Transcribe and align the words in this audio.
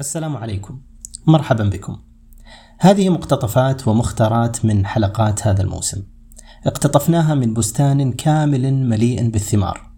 السلام 0.00 0.36
عليكم. 0.36 0.80
مرحبا 1.26 1.64
بكم. 1.64 1.96
هذه 2.78 3.08
مقتطفات 3.08 3.88
ومختارات 3.88 4.64
من 4.64 4.86
حلقات 4.86 5.46
هذا 5.46 5.62
الموسم. 5.62 6.02
اقتطفناها 6.66 7.34
من 7.34 7.54
بستان 7.54 8.12
كامل 8.12 8.74
مليء 8.74 9.30
بالثمار. 9.30 9.90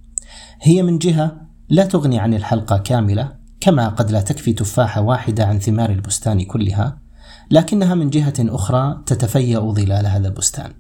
هي 0.63 0.83
من 0.83 0.99
جهة 0.99 1.37
لا 1.69 1.85
تغني 1.85 2.19
عن 2.19 2.35
الحلقة 2.35 2.79
كاملة 2.79 3.33
كما 3.61 3.89
قد 3.89 4.11
لا 4.11 4.21
تكفي 4.21 4.53
تفاحة 4.53 5.01
واحدة 5.01 5.47
عن 5.47 5.59
ثمار 5.59 5.91
البستان 5.91 6.45
كلها 6.45 6.99
لكنها 7.51 7.95
من 7.95 8.11
جهة 8.11 8.35
أخرى 8.39 9.03
تتفيأ 9.07 9.61
ظلال 9.61 10.07
هذا 10.07 10.29
البستان. 10.29 10.73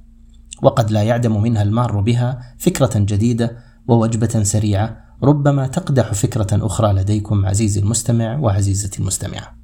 وقد 0.62 0.90
لا 0.90 1.02
يعدم 1.02 1.42
منها 1.42 1.62
المار 1.62 2.00
بها 2.00 2.54
فكرة 2.58 2.98
جديدة 2.98 3.56
ووجبة 3.88 4.42
سريعة 4.42 5.05
ربما 5.22 5.66
تقدح 5.66 6.12
فكرة 6.12 6.46
أخرى 6.52 6.92
لديكم 6.92 7.46
عزيزي 7.46 7.80
المستمع 7.80 8.38
وعزيزتي 8.38 9.00
المستمعة. 9.00 9.56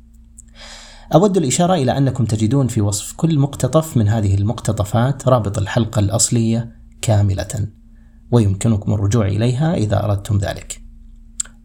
أود 1.14 1.36
الإشارة 1.36 1.74
إلى 1.74 1.98
أنكم 1.98 2.24
تجدون 2.24 2.66
في 2.66 2.80
وصف 2.80 3.12
كل 3.12 3.38
مقتطف 3.38 3.96
من 3.96 4.08
هذه 4.08 4.34
المقتطفات 4.34 5.28
رابط 5.28 5.58
الحلقة 5.58 5.98
الأصلية 5.98 6.72
كاملة، 7.02 7.68
ويمكنكم 8.30 8.92
الرجوع 8.92 9.26
إليها 9.26 9.74
إذا 9.74 10.04
أردتم 10.04 10.38
ذلك. 10.38 10.82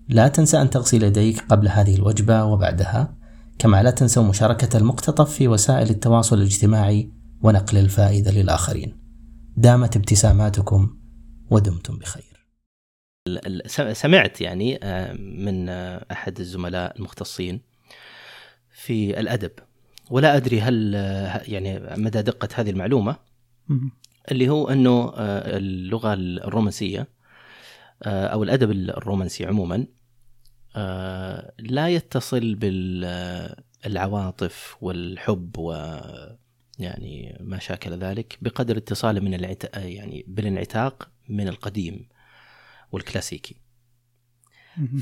لا 0.09 0.27
تنسى 0.27 0.61
أن 0.61 0.69
تغسل 0.69 1.03
يديك 1.03 1.43
قبل 1.49 1.67
هذه 1.67 1.95
الوجبة 1.95 2.43
وبعدها، 2.43 3.17
كما 3.59 3.83
لا 3.83 3.91
تنسوا 3.91 4.23
مشاركة 4.23 4.77
المقتطف 4.77 5.31
في 5.31 5.47
وسائل 5.47 5.89
التواصل 5.89 6.37
الاجتماعي 6.37 7.11
ونقل 7.41 7.77
الفائدة 7.77 8.31
للآخرين. 8.31 8.97
دامت 9.57 9.95
ابتساماتكم 9.95 10.89
ودمتم 11.51 11.97
بخير. 11.97 12.36
سمعت 13.93 14.41
يعني 14.41 14.79
آه، 14.83 15.13
من 15.13 15.69
آه، 15.69 16.05
أحد 16.11 16.39
الزملاء 16.39 16.97
المختصين 16.97 17.61
في 18.71 19.19
الأدب. 19.19 19.51
ولا 20.09 20.37
أدري 20.37 20.61
هل 20.61 20.95
آه، 20.95 21.41
يعني 21.47 21.79
مدى 21.97 22.21
دقة 22.21 22.49
هذه 22.55 22.69
المعلومة 22.69 23.15
اللي 24.31 24.49
هو 24.49 24.69
أنه 24.69 25.13
اللغة 25.17 26.13
الرومانسية 26.13 27.07
أو 28.05 28.43
الأدب 28.43 28.71
الرومانسي 28.71 29.45
عموما 29.45 29.85
لا 31.59 31.89
يتصل 31.89 32.55
بالعواطف 33.85 34.77
والحب 34.81 35.57
و 35.57 35.73
يعني 36.79 37.37
ما 37.39 37.59
شاكل 37.59 37.91
ذلك 37.91 38.37
بقدر 38.41 38.77
اتصاله 38.77 39.19
من 39.19 39.33
العت... 39.33 39.75
يعني 39.75 40.25
بالانعتاق 40.27 41.09
من 41.29 41.47
القديم. 41.47 42.07
والكلاسيكي. 42.91 43.55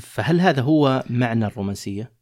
فهل 0.00 0.40
هذا 0.40 0.62
هو 0.62 1.04
معنى 1.10 1.46
الرومانسية؟ 1.46 2.12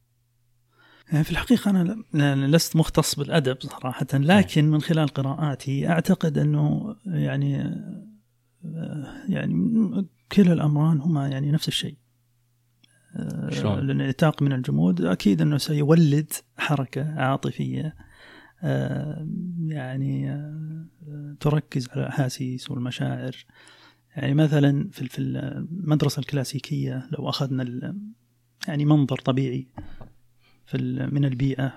يعني 1.12 1.24
في 1.24 1.30
الحقيقة 1.30 1.70
أنا 2.14 2.46
لست 2.46 2.76
مختص 2.76 3.14
بالأدب 3.14 3.56
صراحة 3.60 4.06
لكن 4.12 4.70
من 4.70 4.80
خلال 4.80 5.08
قراءاتي 5.08 5.88
أعتقد 5.88 6.38
أنه 6.38 6.96
يعني 7.06 7.52
يعني 9.28 10.08
كلا 10.32 10.52
الأمران 10.52 11.00
هما 11.00 11.28
يعني 11.28 11.50
نفس 11.50 11.68
الشيء. 11.68 11.96
شلون؟ 13.48 13.78
الانعتاق 13.78 14.42
من 14.42 14.52
الجمود 14.52 15.00
أكيد 15.00 15.42
أنه 15.42 15.58
سيولد 15.58 16.32
حركة 16.56 17.20
عاطفية 17.20 17.94
يعني 19.68 20.42
تركز 21.40 21.88
على 21.88 22.00
الأحاسيس 22.00 22.70
والمشاعر. 22.70 23.46
يعني 24.16 24.34
مثلا 24.34 24.88
في 24.92 25.18
المدرسة 25.18 26.20
الكلاسيكية 26.20 27.08
لو 27.10 27.28
أخذنا 27.28 27.94
يعني 28.68 28.84
منظر 28.84 29.18
طبيعي 29.18 29.66
في 30.66 30.78
من 31.12 31.24
البيئة 31.24 31.72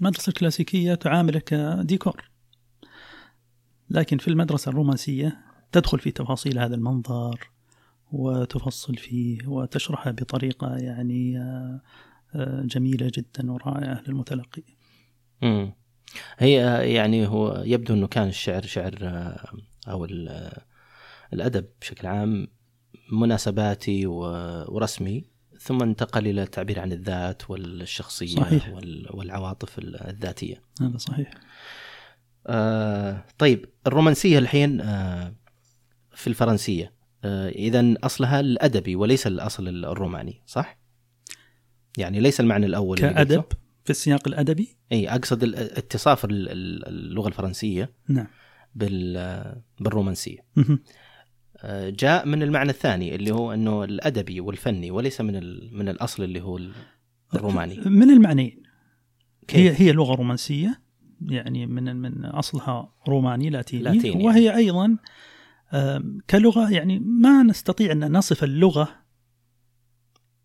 المدرسة 0.00 0.30
الكلاسيكية 0.30 0.94
تعاملك 0.94 1.44
كديكور 1.44 2.30
لكن 3.90 4.18
في 4.18 4.28
المدرسة 4.28 4.68
الرومانسية 4.68 5.38
تدخل 5.72 5.98
في 5.98 6.10
تفاصيل 6.10 6.58
هذا 6.58 6.74
المنظر 6.74 7.50
وتفصل 8.12 8.96
فيه 8.96 9.46
وتشرحه 9.46 10.10
بطريقة 10.10 10.76
يعني 10.76 11.38
آه، 11.38 12.62
جميلة 12.64 13.10
جدا 13.14 13.52
ورائعة 13.52 14.02
للمتلقي. 14.08 14.62
هي 16.38 16.54
يعني 16.94 17.26
هو 17.26 17.62
يبدو 17.66 17.94
إنه 17.94 18.06
كان 18.06 18.28
الشعر 18.28 18.62
شعر 18.62 18.94
آه، 20.28 20.56
أو 21.32 21.36
الأدب 21.36 21.66
بشكل 21.80 22.06
عام 22.06 22.48
مناسباتي 23.12 24.06
ورسمي 24.06 25.24
ثم 25.60 25.82
انتقل 25.82 26.26
إلى 26.26 26.42
التعبير 26.42 26.80
عن 26.80 26.92
الذات 26.92 27.50
والشخصية 27.50 28.36
صحيح. 28.36 28.68
والعواطف 29.10 29.78
الذاتية. 29.78 30.62
هذا 30.80 30.96
صحيح. 30.96 31.30
آه 32.46 33.24
طيب 33.38 33.68
الرومانسية 33.86 34.38
الحين 34.38 34.80
آه 34.80 35.34
في 36.14 36.26
الفرنسية. 36.26 36.92
آه 37.24 37.48
اذا 37.48 37.94
أصلها 38.04 38.40
الأدبي 38.40 38.96
وليس 38.96 39.26
الأصل 39.26 39.68
الروماني 39.68 40.42
صح؟ 40.46 40.78
يعني 41.98 42.20
ليس 42.20 42.40
المعنى 42.40 42.66
الأول 42.66 42.98
كأدب؟ 42.98 43.44
في 43.84 43.90
السياق 43.90 44.28
الأدبي؟ 44.28 44.76
إي 44.92 45.08
أقصد 45.08 45.54
اتصاف 45.54 46.24
اللغة 46.24 47.28
الفرنسية 47.28 47.92
نعم. 48.08 48.26
بالرومانسية. 49.80 50.38
جاء 51.70 52.26
من 52.26 52.42
المعنى 52.42 52.70
الثاني 52.70 53.14
اللي 53.14 53.30
هو 53.30 53.52
إنه 53.52 53.84
الأدبي 53.84 54.40
والفني 54.40 54.90
وليس 54.90 55.20
من 55.20 55.34
من 55.76 55.88
الأصل 55.88 56.22
اللي 56.22 56.40
هو 56.40 56.60
الروماني. 57.34 57.80
من 57.86 58.10
المعنيين. 58.10 58.62
هي 59.50 59.80
هي 59.80 59.92
لغة 59.92 60.14
رومانسية 60.14 60.82
يعني 61.20 61.66
من 61.66 61.96
من 61.96 62.24
أصلها 62.24 62.92
روماني 63.08 63.50
لاتيني, 63.50 63.82
لاتيني 63.82 64.24
وهي 64.24 64.56
أيضا 64.56 64.96
كلغة 66.30 66.70
يعني 66.70 66.98
ما 66.98 67.42
نستطيع 67.42 67.92
أن 67.92 68.12
نصف 68.12 68.44
اللغة 68.44 68.88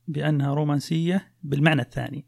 بأنها 0.07 0.53
رومانسية 0.53 1.31
بالمعنى 1.43 1.81
الثاني. 1.81 2.25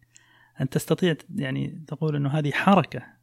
أن 0.61 0.69
تستطيع 0.69 1.15
يعني 1.35 1.83
تقول 1.87 2.15
إنه 2.15 2.29
هذه 2.29 2.51
حركة 2.51 3.18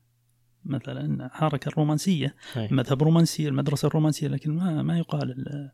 مثلا 0.67 1.31
حركة 1.33 1.69
الرومانسية 1.69 2.35
أي. 2.57 2.69
مذهب 2.71 3.03
رومانسي 3.03 3.49
المدرسة 3.49 3.89
الرومانسية 3.89 4.29
لكن 4.29 4.57
ما 4.57 4.83
ما 4.83 4.99
يقال 4.99 5.71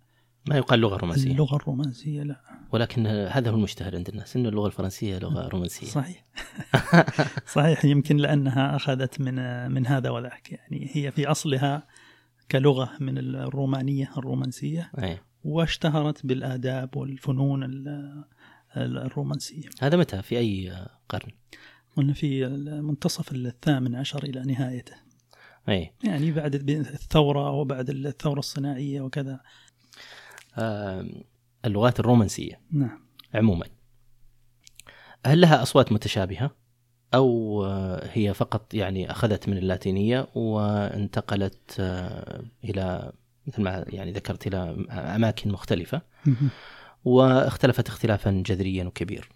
ما 0.48 0.56
يقال 0.56 0.80
لغة 0.80 0.97
رومانسية. 0.97 1.30
اللغة 1.30 1.56
الرومانسية 1.56 2.22
لا. 2.22 2.41
ولكن 2.72 3.06
هذا 3.06 3.50
هو 3.50 3.54
المشتهر 3.54 3.97
عند 3.97 4.08
الناس 4.08 4.36
إنه 4.36 4.48
اللغة 4.48 4.66
الفرنسية 4.66 5.19
لغة 5.19 5.48
رومانسية. 5.54 5.86
صحيح. 5.86 6.25
صحيح 7.54 7.84
يمكن 7.84 8.16
لأنها 8.16 8.76
أخذت 8.76 9.20
من 9.20 9.70
من 9.70 9.86
هذا 9.86 10.10
وذاك. 10.10 10.52
يعني 10.52 10.91
هي 10.92 11.10
في 11.10 11.26
أصلها 11.26 11.86
كلغة 12.50 12.91
من 13.00 13.19
الرومانية 13.19 14.10
الرومانسية 14.16 14.91
أي. 15.02 15.19
واشتهرت 15.44 16.26
بالآداب 16.26 16.97
والفنون 16.97 17.84
الرومانسية. 18.76 19.69
هذا 19.81 19.97
متى؟ 19.97 20.22
في 20.22 20.38
أي 20.38 20.86
قرن؟ 21.08 21.31
قلنا 21.97 22.12
في 22.12 22.47
منتصف 22.82 23.32
الثامن 23.32 23.94
عشر 23.94 24.25
إلى 24.25 24.42
نهايته. 24.42 24.94
أي. 25.69 25.92
يعني 26.04 26.32
بعد 26.32 26.70
الثورة 26.70 27.50
وبعد 27.50 27.91
الثورة 27.91 28.38
الصناعية 28.38 29.00
وكذا. 29.00 29.41
آه 30.58 31.06
اللغات 31.64 32.00
الرومانسية. 32.00 32.60
نعم. 32.70 33.00
عموما 33.34 33.66
هل 35.26 35.41
لها 35.41 35.62
أصوات 35.62 35.92
متشابهة؟ 35.92 36.50
أو 37.14 37.64
هي 38.02 38.34
فقط 38.34 38.75
يعني 38.75 39.10
أخذت 39.10 39.48
من 39.48 39.58
اللاتينية 39.58 40.28
وانتقلت 40.34 41.81
إلى 42.64 43.12
مثل 43.47 43.62
ما 43.62 43.84
يعني 43.88 44.12
ذكرت 44.12 44.47
إلى 44.47 44.86
أماكن 44.91 45.52
مختلفة؟ 45.52 46.02
واختلفت 47.04 47.88
اختلافا 47.88 48.42
جذريا 48.47 48.84
وكبير 48.84 49.28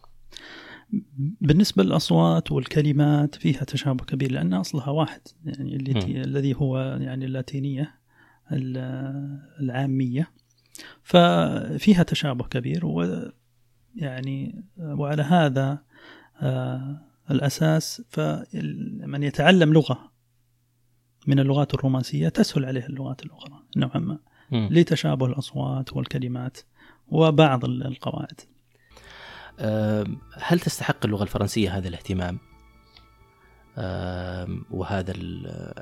بالنسبة 1.41 1.83
للأصوات 1.83 2.53
والكلمات 2.53 3.35
فيها 3.35 3.65
تشابه 3.65 4.05
كبير 4.05 4.33
لأن 4.33 4.55
أصلها 4.55 4.91
واحد 4.91 5.21
يعني 5.45 5.77
اللي 5.77 6.23
الذي 6.25 6.55
هو 6.55 6.79
يعني 6.79 7.25
اللاتينية 7.25 7.95
العامية. 9.61 10.31
ففيها 11.03 12.03
تشابه 12.03 12.45
كبير 12.45 12.87
ويعني 12.87 14.65
وعلى 14.79 15.23
هذا 15.23 15.83
آه، 16.43 17.01
الأساس 17.31 18.03
فمن 18.09 19.23
يتعلم 19.23 19.73
لغة 19.73 20.13
من 21.27 21.39
اللغات 21.39 21.75
الرومانسية 21.75 22.29
تسهل 22.29 22.65
عليه 22.65 22.87
اللغات 22.87 23.23
الأخرى 23.23 23.63
نوعا 23.77 23.99
ما 23.99 24.19
لتشابه 24.71 25.27
الأصوات 25.27 25.93
والكلمات 25.93 26.59
وبعض 27.09 27.65
القواعد. 27.65 28.41
هل 30.35 30.61
تستحق 30.61 31.05
اللغة 31.05 31.23
الفرنسية 31.23 31.77
هذا 31.77 31.89
الاهتمام 31.89 32.39
وهذا 34.71 35.13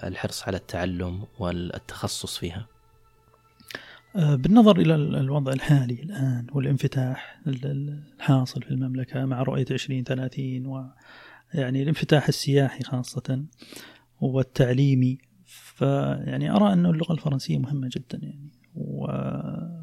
الحرص 0.05 0.43
على 0.43 0.57
التعلم 0.57 1.27
والتخصص 1.39 2.39
فيها؟ 2.39 2.67
آه، 4.17 4.35
بالنظر 4.35 4.81
إلى 4.81 4.95
الوضع 4.95 5.53
الحالي 5.53 6.03
الآن 6.03 6.47
والانفتاح 6.53 7.41
الحاصل 7.47 8.63
في 8.63 8.71
المملكة 8.71 9.25
مع 9.25 9.43
رؤية 9.43 9.67
2030 9.71 10.67
ويعني 10.67 11.83
الانفتاح 11.83 12.29
السياحي 12.29 12.85
خاصة 12.85 13.45
والتعليمي 14.21 15.19
فيعني 15.45 16.51
أرى 16.51 16.73
أن 16.73 16.87
اللغة 16.87 17.13
الفرنسية 17.13 17.59
مهمة 17.59 17.91
جدا 17.93 18.19
يعني 18.23 18.51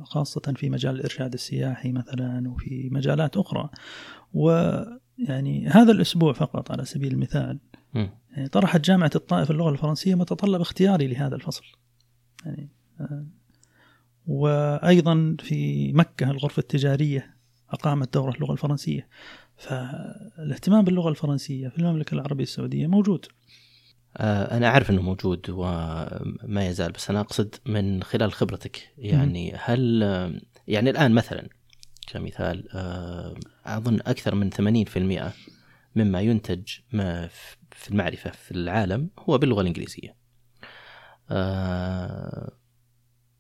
وخاصة 0.02 0.54
في 0.56 0.70
مجال 0.70 0.96
الإرشاد 0.96 1.34
السياحي 1.34 1.92
مثلا 1.92 2.50
وفي 2.50 2.90
مجالات 2.92 3.38
أخرى. 3.38 3.70
ويعني 4.34 5.68
هذا 5.68 5.92
الأسبوع 5.92 6.34
فقط 6.34 6.72
على 6.72 6.86
سبيل 6.86 7.12
المثال. 7.12 7.60
يعني 8.32 8.48
طرحت 8.50 8.82
جامعة 8.82 9.12
الطائف 9.16 9.52
اللغة 9.52 9.70
الفرنسية 9.70 10.16
متطلب 10.16 10.62
اختياري 10.62 11.08
لهذا 11.08 11.36
الفصل. 11.36 11.64
يعني 12.46 12.70
آه، 13.00 13.26
وأيضا 14.28 15.36
في 15.40 15.92
مكة 15.94 16.32
الغرفة 16.32 16.60
التجارية 16.60 17.36
أقامت 17.70 18.14
دورة 18.14 18.36
اللغة 18.36 18.52
الفرنسية. 18.52 19.08
فالاهتمام 19.58 20.86
باللغة 20.86 21.10
الفرنسية 21.10 21.68
في 21.68 21.78
المملكة 21.78 22.16
العربية 22.16 22.44
السعودية 22.44 22.88
موجود. 22.88 23.26
آه، 24.18 24.58
أنا 24.58 24.68
أعرف 24.68 24.90
أنه 24.90 25.02
موجود 25.02 25.50
وما 25.50 26.68
يزال 26.68 26.92
بس 26.92 27.10
أنا 27.10 27.20
أقصد 27.20 27.56
من 27.66 28.04
خلال 28.04 28.34
خبرتك. 28.34 28.90
يعني 28.98 29.54
هل 29.56 30.02
يعني 30.68 30.90
الآن 30.90 31.12
مثلا 31.12 31.50
كمثال 32.08 32.68
آه، 32.74 33.36
أظن 33.66 34.00
أكثر 34.06 34.36
من 34.36 34.50
80% 34.50 35.34
مما 35.96 36.22
ينتج 36.22 36.64
في 37.72 37.90
المعرفة 37.92 38.32
في 38.32 38.52
العالم 38.52 39.10
هو 39.20 39.38
باللغة 39.38 39.62
الإنجليزية. 39.62 40.16
آه، 41.30 42.52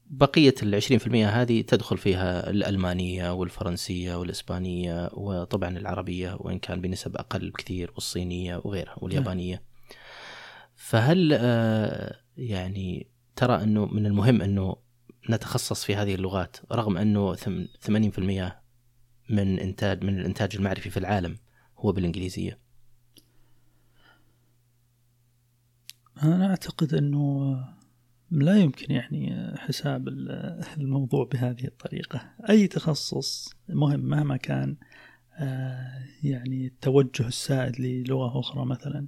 بقية 0.06 0.56
العشرين 0.63 1.00
في 1.00 1.07
المئة 1.07 1.41
هذه 1.41 1.62
تدخل 1.62 1.97
فيها 1.97 2.50
الألمانية 2.50 3.33
والفرنسية 3.33 4.15
والإسبانية 4.15 5.09
وطبعا 5.13 5.77
العربية 5.77 6.38
وإن 6.39 6.59
كان 6.59 6.81
بنسب 6.81 7.17
أقل 7.17 7.50
بكثير 7.50 7.91
والصينية 7.95 8.62
وغيرها 8.63 8.95
واليابانية. 8.97 9.70
فهل 10.81 11.33
آه، 11.33 12.15
يعني 12.37 13.07
ترى 13.35 13.63
أنه 13.63 13.85
من 13.85 14.05
المهم 14.05 14.41
أنه 14.41 14.75
نتخصص 15.29 15.85
في 15.85 15.95
هذه 15.95 16.15
اللغات 16.15 16.57
رغم 16.71 16.97
أنه 16.97 17.35
80% 17.35 18.61
من 19.29 19.59
إنتاج 19.59 20.03
من 20.03 20.19
الإنتاج 20.19 20.55
المعرفي 20.55 20.89
في 20.89 20.97
العالم 20.97 21.37
هو 21.77 21.91
بالإنجليزية؟ 21.91 22.59
أنا 26.23 26.49
أعتقد 26.49 26.93
أنه 26.93 27.55
لا 28.31 28.57
يمكن 28.57 28.93
يعني 28.93 29.53
حساب 29.57 30.07
الموضوع 30.77 31.29
بهذه 31.33 31.65
الطريقة. 31.65 32.33
أي 32.49 32.67
تخصص 32.67 33.49
مهم 33.69 33.99
مهما 33.99 34.37
كان 34.37 34.77
آه، 35.33 36.05
يعني 36.23 36.67
التوجه 36.67 37.27
السائد 37.27 37.79
للغة 37.79 38.39
أخرى 38.39 38.65
مثلا 38.65 39.07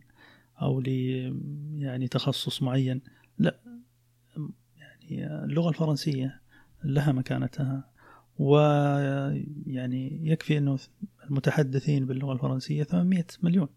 أو 0.62 0.80
ل 0.80 0.88
يعني 1.76 2.08
تخصص 2.08 2.62
معين. 2.62 3.02
لا 3.38 3.60
يعني 4.78 5.28
اللغة 5.44 5.70
الفرنسية 5.70 6.42
لها 6.84 7.12
مكانتها. 7.12 7.93
ويعني 8.40 10.20
يكفي 10.24 10.58
أنه 10.58 10.78
المتحدثين 11.30 12.06
باللغة 12.06 12.34
الفرنسية 12.34 12.84
800 12.84 13.26
مليون. 13.44 13.68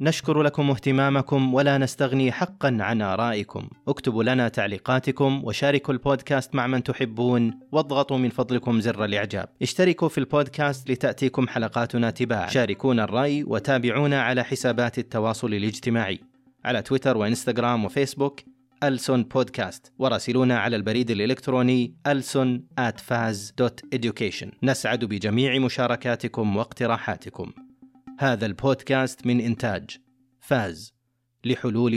نشكر 0.00 0.42
لكم 0.42 0.70
اهتمامكم 0.70 1.54
ولا 1.54 1.78
نستغني 1.78 2.32
حقا 2.32 2.76
عن 2.80 3.02
آرائكم. 3.02 3.68
اكتبوا 3.88 4.24
لنا 4.24 4.48
تعليقاتكم 4.48 5.44
وشاركوا 5.44 5.94
البودكاست 5.94 6.54
مع 6.54 6.66
من 6.66 6.82
تحبون 6.82 7.60
واضغطوا 7.72 8.18
من 8.18 8.28
فضلكم 8.28 8.80
زر 8.80 9.04
الإعجاب. 9.04 9.48
اشتركوا 9.62 10.08
في 10.08 10.18
البودكاست 10.18 10.90
لتأتيكم 10.90 11.48
حلقاتنا 11.48 12.10
تباعا. 12.10 12.48
شاركونا 12.48 13.04
الرأي 13.04 13.44
وتابعونا 13.44 14.22
على 14.22 14.44
حسابات 14.44 14.98
التواصل 14.98 15.54
الاجتماعي 15.54 16.20
على 16.64 16.82
تويتر 16.82 17.16
وإنستغرام 17.16 17.84
وفيسبوك. 17.84 18.40
ألسون 18.82 19.22
بودكاست. 19.22 19.92
وراسلونا 19.98 20.58
على 20.58 20.76
البريد 20.76 21.10
الإلكتروني 21.10 21.94
ألسون 22.06 22.66
at 22.80 23.00
faz.education 23.00 24.46
نسعد 24.62 25.04
بجميع 25.04 25.58
مشاركاتكم 25.58 26.56
واقتراحاتكم. 26.56 27.52
هذا 28.18 28.46
البودكاست 28.46 29.26
من 29.26 29.40
إنتاج 29.40 29.96
فاز 30.40 30.94
لحلول 31.44 31.94